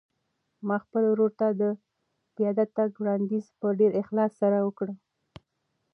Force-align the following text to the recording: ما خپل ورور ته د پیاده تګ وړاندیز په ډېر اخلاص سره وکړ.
ما 0.67 0.75
خپل 0.83 1.03
ورور 1.07 1.31
ته 1.39 1.47
د 1.61 1.63
پیاده 2.35 2.65
تګ 2.77 2.89
وړاندیز 3.01 3.45
په 3.59 3.67
ډېر 3.79 3.91
اخلاص 4.01 4.31
سره 4.41 4.57
وکړ. 4.67 4.87